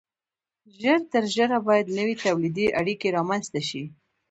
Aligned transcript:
ژر 0.79 0.99
تر 1.11 1.23
ژره 1.33 1.57
باید 1.67 1.93
نوې 1.97 2.15
تولیدي 2.23 2.67
اړیکې 2.79 3.07
رامنځته 3.17 3.61
شي. 3.69 3.83